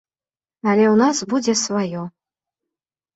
Але 0.69 0.85
ў 0.93 0.95
нас 1.01 1.17
будзе 1.33 1.55
сваё. 1.65 2.01